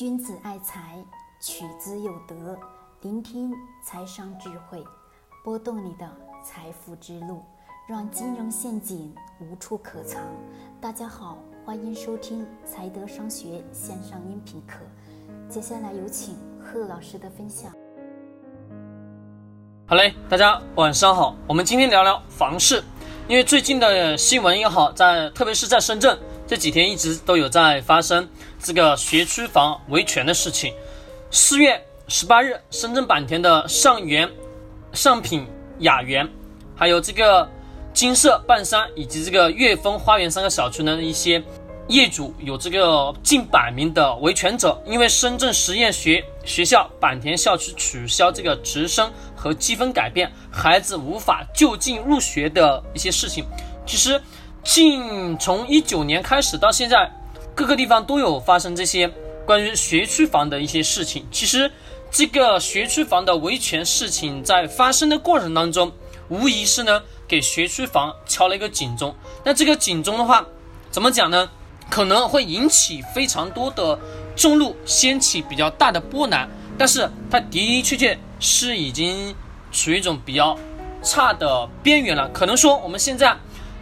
[0.00, 0.96] 君子爱财，
[1.42, 2.58] 取之有德。
[3.02, 3.52] 聆听
[3.84, 4.82] 财商智慧，
[5.44, 6.10] 拨动你的
[6.42, 7.42] 财富之路，
[7.86, 10.22] 让金融陷阱无处可藏。
[10.80, 11.36] 大家好，
[11.66, 14.78] 欢迎收听财德商学线上音频课。
[15.50, 17.70] 接下来有请贺老师的分享。
[19.86, 21.36] 好嘞，大家晚上好。
[21.46, 22.82] 我们今天聊聊房市，
[23.28, 26.18] 因为最近的新闻也好，在特别是在深圳
[26.50, 28.28] 这几天一直都有在发生
[28.60, 30.74] 这个学区房维权的事情。
[31.30, 31.80] 四月。
[32.08, 34.28] 十八日，深圳坂田的上元、
[34.92, 35.46] 上品
[35.78, 36.28] 雅园，
[36.74, 37.48] 还有这个
[37.94, 41.40] 金色半山以及这个悦丰花园三个小区的一些
[41.86, 53.44] 业主有这个近百名的维权者，因为深圳实验学学校坂田校区取消这个直升和积分改变，孩子无法就近入学的一些事情。
[53.86, 54.20] 其实，
[54.64, 57.10] 近从一九年开始到现在，
[57.54, 59.10] 各个地方都有发生这些
[59.46, 61.26] 关于学区房的一些事情。
[61.30, 61.70] 其实。
[62.12, 65.92] 这个学区房的维权事情在发生的过程当中，
[66.28, 69.14] 无疑是呢给学区房敲了一个警钟。
[69.44, 70.44] 那这个警钟的话，
[70.90, 71.48] 怎么讲呢？
[71.88, 73.96] 可能会引起非常多的
[74.34, 76.50] 众怒，掀起比较大的波澜。
[76.76, 79.32] 但是它的的确确是已经
[79.70, 80.58] 处于一种比较
[81.04, 82.28] 差的边缘了。
[82.30, 83.36] 可能说我们现在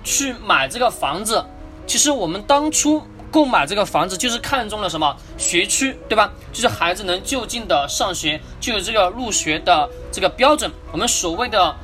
[0.09, 1.45] 去买这个房子，
[1.87, 3.03] 其实我们当初。
[3.31, 6.33] 购买这个房子就是看中了什么学区，对吧？
[6.51, 10.73] 就是孩子能就近的上学，就有这个入学的这个标准。
[10.91, 11.77] 我们所谓的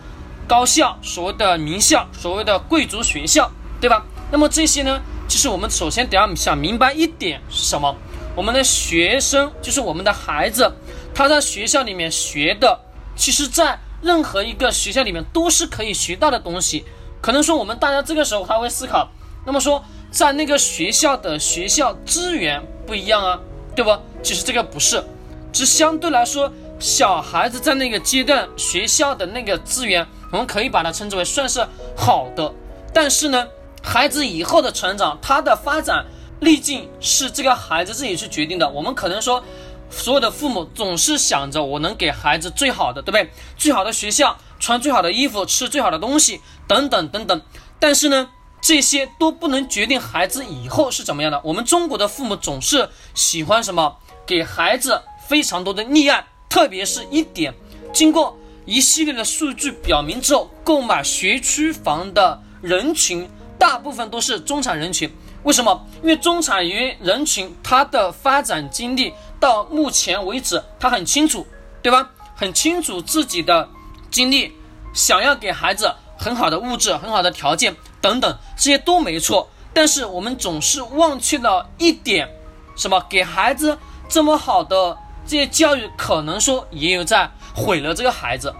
[0.48, 4.02] 高校、所谓的名校、所谓的贵族学校，对吧？
[4.33, 7.95] 那么这些呢，其实我们首先得要想明白一点是什么？
[8.34, 10.75] 我们的学生就是我们的孩子，
[11.14, 12.80] 他在学校里面学的，
[13.14, 16.86] 其实在任何一个学校里面都是可以学到的东西。
[17.25, 19.08] 可能说我们大家这个时候他会思考，
[19.47, 19.83] 那么说。
[20.11, 23.41] 在那个学校的学校资源不一样啊，
[23.75, 23.91] 对不？
[24.22, 25.03] 其实这个不是，
[25.52, 32.52] 只相对来说，小孩子在那个阶段学校的那个资源，我们可以把它称之为算是好的。
[32.92, 33.48] 但是呢，
[33.83, 36.05] 孩子以后的成长，他的发展
[36.39, 38.68] 历径是这个孩子自己去决定的。
[38.68, 39.42] 我们可能说，
[39.91, 43.29] 所有的父母总是想着我能给孩子最好的，对不对？
[43.56, 47.42] 最好的学校，穿最好的衣服，吃最好的东西，等等等等。
[47.79, 48.29] 但是呢？
[48.67, 51.39] 这些都不能决定孩子以后是怎么样的。
[51.45, 53.98] 我们中国的父母总是喜欢什么？
[54.25, 57.53] 给孩子非常多的溺爱，特别是一点，
[57.92, 65.14] 经过一系列的数据表明之后，购买学区房的人群大部分都是中产人群。
[65.42, 65.86] 为什么？
[66.01, 71.47] 因为中产人群他的发展经历到目前为止，他很清楚，
[71.83, 72.11] 对吧？
[72.35, 73.69] 很清楚自己的
[74.11, 74.55] 经历，
[74.95, 77.75] 想要给孩子很好的物质、很好的条件。
[78.01, 82.29] 等等，这些都没错，但是我们总是忘却了一点，
[82.77, 83.02] 什么？
[83.08, 83.79] 给孩子
[84.11, 88.55] 这么好的这些教育，可能说也有在毁了这个孩子，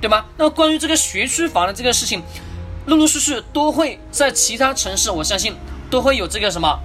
[0.00, 0.24] 对吗？
[0.36, 2.22] 那关于这个学区房的这个事情，
[2.86, 5.56] 陆陆续续都会在其他城市，我相信
[5.90, 6.78] 都会有这个什么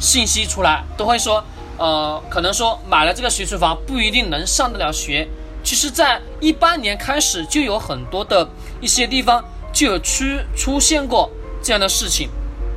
[0.00, 1.44] 信息出来，都会说，
[1.76, 5.28] 呃，可能说买了这个学区房不一定能上得了学。
[5.62, 8.48] 其实，在一八年开始就有很多的
[8.80, 9.44] 一些地方。
[9.70, 10.24] 就有出
[10.56, 11.30] 出现过
[11.62, 12.30] 这样的事情，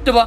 [0.04, 0.20] 对不？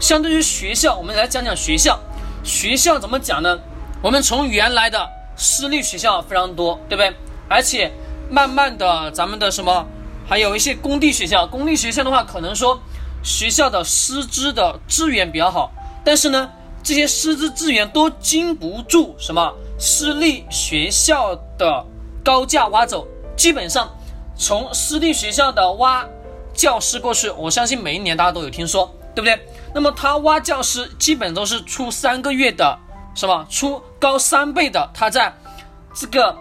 [0.00, 1.98] 相对于学校，我们来讲讲学校。
[2.42, 3.58] 学校怎么讲呢？
[4.02, 7.14] 我们从原来的私立学校非常多，对不对？
[7.48, 7.92] 而且
[8.28, 9.86] 慢慢的，咱们的什么，
[10.28, 11.46] 还有一些公立学校。
[11.46, 12.78] 公立学校的话，可能说
[13.22, 15.72] 学校的师资的资源比较好，
[16.04, 16.50] 但是呢，
[16.82, 21.86] 这些师资资源都经不住什么私立学校的
[22.28, 23.08] 高价挖走，
[23.38, 23.90] 基本上。
[24.36, 26.06] 从私立学校的挖
[26.52, 29.46] 教师过去，我相信每一年大家都有听说，对不对？
[29.74, 32.78] 那么他挖教师基本都是出三个月的，
[33.14, 35.34] 是吧出高三倍的，他在
[35.94, 36.36] 这个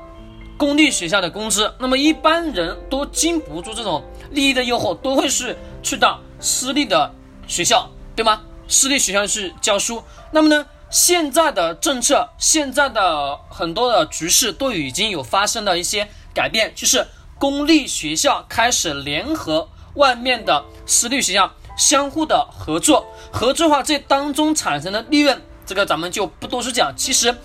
[0.58, 7.10] 公立学校的工资，那么一般人都经不住这种利益的诱惑，都会是去到私立的
[7.48, 8.42] 学校，对吗？
[8.68, 10.04] 私立学校去教书。
[10.32, 17.08] 那么呢，现在的政策，现在的很多的局势都已经有发生了一些改变，就是。
[17.40, 26.92] 公立学校开始联合外面的私立学校相互的合作，合作的话这当中产生的利润，这个咱们就不多说讲。
[26.98, 27.36] 其实，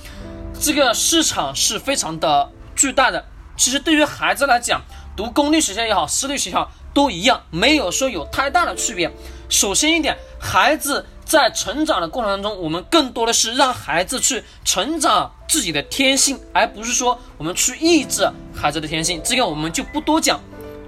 [0.58, 3.22] 这个市场是非常的巨大的。
[3.54, 4.80] 其实对于孩子来讲，
[5.14, 9.12] 读公立学校也好，私立学校都一样，没有说有太大的区别。
[9.50, 11.04] 首先一点，孩子。
[11.32, 19.18] 在成长的过程当中，我们更多的是让孩子去成长自己的天性，而不是说我们去抑制孩子的天性。
[19.24, 20.38] 这个我们就不多讲，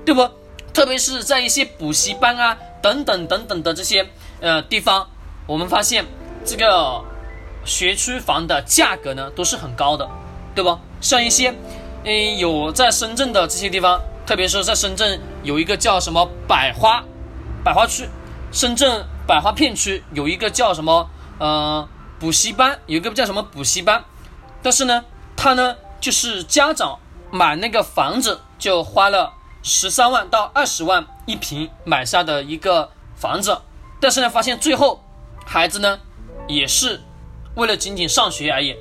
[0.05, 0.29] 对不？
[0.75, 4.06] 特别是在一些补习班啊等等等等的这些
[4.43, 5.08] 呃地方，
[5.46, 6.05] 我们发现
[6.44, 7.02] 这个
[7.64, 10.06] 学区房的价格呢都是很高的，
[10.55, 10.79] 对不？
[11.00, 11.55] 像一些，
[12.05, 17.02] 嗯，有在深圳的这些地方，特别是在深圳有一个叫什么百花，
[17.64, 18.06] 百花区，
[18.52, 21.88] 深圳百花片区有一个叫什么，呃，
[22.18, 24.04] 补习班，有一个叫什么补习班，
[24.62, 25.04] 但是呢，
[25.34, 26.98] 他呢就是家长
[27.30, 29.32] 买那个房子就花了
[29.62, 33.62] 十三万到二十万一平买下的一个房子，
[33.98, 35.02] 但是呢，发现最后
[35.46, 35.98] 孩子呢
[36.46, 37.00] 也是
[37.54, 38.76] 为了仅仅上学而已。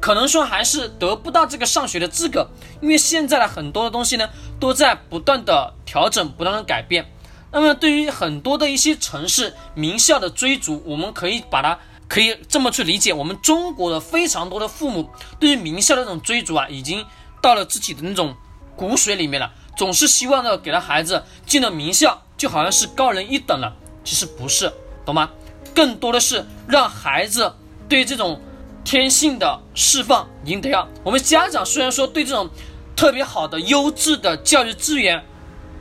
[0.00, 2.48] 可能说还是得不到这个上学的资格，
[2.82, 4.28] 因为现在的很多的东西呢，
[4.60, 7.06] 都在不断的调整，不断的改变。
[7.54, 11.78] 那么对于很多的一些城市名校的追逐，我们可以把它
[12.08, 15.08] 可以这么去理解：我们中国的非常多的父母
[15.38, 17.06] 对于名校的那种追逐啊，已经
[17.40, 18.34] 到了自己的那种
[18.74, 23.74] 骨髓里面了，总是希望呢给了孩子进了名校，就好像是高人一等了。
[24.02, 24.70] 其实不是，
[25.06, 25.30] 懂吗？
[25.74, 27.54] 更多的是让孩子
[27.88, 28.38] 对这种。
[28.86, 30.86] 天性的释放一定得要。
[31.02, 32.50] 我们家长虽然说对这种
[32.94, 35.24] 特别好的优质的教育资源，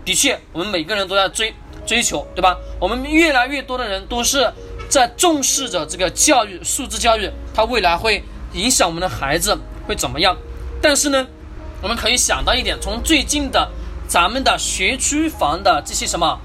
[0.05, 1.53] 的确我们每个人都在追
[1.85, 2.57] 追求，对吧？
[2.79, 4.51] 我们越来越多的人都是
[4.89, 9.57] 在重视着这个教育，素质教育，它未来会影响我们的孩子
[9.87, 10.37] 会怎么样？
[10.81, 11.27] 但是呢，
[11.81, 13.69] 我们可以想到一点，从最近的
[14.07, 16.39] 咱们的学区房的这些什么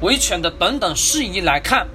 [0.00, 1.86] 维权的等等事宜来看，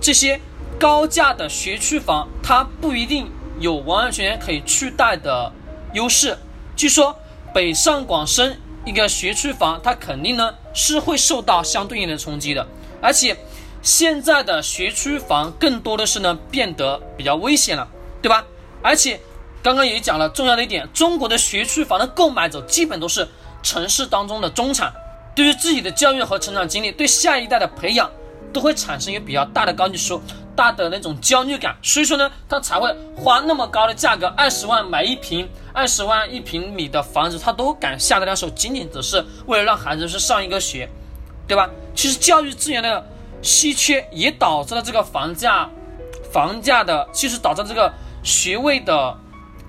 [0.00, 0.40] 这些
[0.78, 3.30] 高价的学区房，它不一定。
[3.60, 5.52] 有完完全全可以取代的
[5.92, 6.38] 优势。
[6.76, 7.18] 据说
[7.52, 8.56] 北上广深
[8.88, 12.66] 一个学区房，它肯定呢是会受到相对应的冲击的。
[13.02, 13.36] 而且
[13.82, 17.86] 现在的学区房更多的是呢变得比较危险了，
[18.22, 18.42] 对吧？
[18.82, 19.20] 而且
[19.62, 23.28] 刚刚也讲了重要的一点，中国的学区房的购买者基本都是
[23.62, 24.90] 城市当中的中产，
[25.36, 28.10] 对于自己的教育和成长经历，对下一代的培养
[28.52, 30.22] 都会产生一个比较大的高级数。
[30.56, 35.48] 大的那种焦虑感，所以说呢，他才会花那么高的价格，二十万买一平，
[35.78, 40.90] 二十万一平米的房子，他都敢下得了手，仅仅只是为了让孩子去上一个学，
[41.46, 41.70] 对吧？
[41.94, 43.06] 其实教育资源的
[43.42, 45.70] 稀缺也导致了这个房价，
[46.32, 47.92] 房价的，其实导致这个
[48.24, 49.16] 学位的，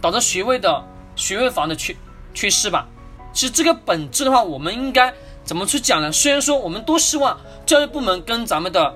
[0.01, 0.83] 导致学位的
[1.15, 1.95] 学位房的缺
[2.33, 2.87] 缺失吧。
[3.31, 5.13] 其实这个本质的话，我们应该
[5.43, 6.11] 怎么去讲呢？
[6.11, 8.95] 虽然说我们都希望教育部门跟咱们的。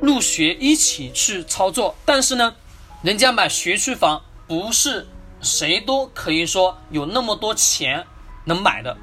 [0.00, 2.54] 入学一起去操作，但是呢，
[3.02, 5.04] 人家买学区房不是
[5.40, 8.04] 谁都可以说有那么多钱
[8.44, 8.96] 能买的，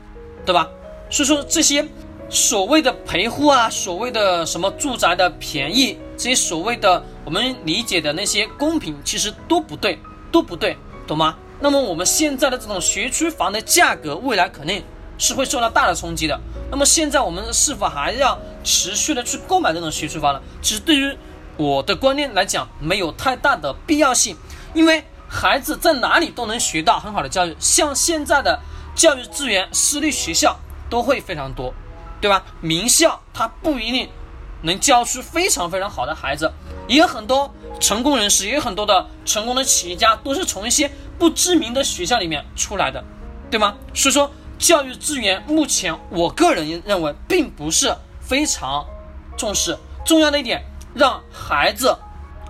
[0.45, 0.67] 对吧？
[1.09, 1.87] 所以说这些
[2.29, 9.99] 所谓的陪护啊，所谓的什么住宅的便宜，这些所谓的我们理解的那些公平，其实都不对，
[10.31, 10.75] 都不对，
[11.07, 11.37] 懂吗？
[11.59, 14.83] 那么我们现在的这种学区房的价格，未来肯定
[15.17, 16.39] 是会受到大的冲击的。
[16.69, 20.41] 那么现在我们是否还要持续的去购买这种学区房呢？
[20.61, 21.15] 其实对于
[21.55, 24.35] 我的观念来讲，没有太大的必要性，
[24.73, 27.56] 因为孩子在哪里都能学到很好的教育。
[27.60, 28.60] 像现在的
[28.95, 30.57] 教育资源，私立学校
[30.89, 31.74] 都会非常多，
[32.22, 32.44] 对吧？
[32.62, 34.10] 名校它不一定
[34.62, 36.51] 能教出非常非常好的孩子，
[36.88, 43.04] 也有很多成功人士，也有很多的成功的企业家都是从一些不知名的学校里面出来的，
[43.50, 43.75] 对吗？
[43.94, 44.31] 所以说。
[44.57, 48.86] 教育资源目前，我个人认为并不是非常
[49.36, 49.78] 重视。
[50.06, 50.63] 重要的一点，
[50.94, 51.94] 让孩子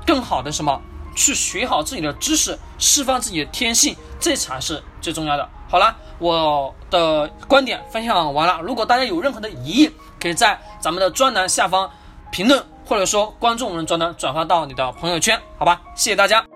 [0.06, 0.80] 更好的什么
[1.16, 5.50] 去学好自己的知识，释放自己的天性，这才是最重要的。
[5.68, 8.62] 好了，我的观点分享完了。
[8.62, 11.90] 如果大家有任何的疑义，可以在咱们的专栏下方
[12.32, 15.82] 评论，或者说关注我们的专栏，转发到你的朋友圈，好吧？
[15.96, 16.55] 谢谢大家。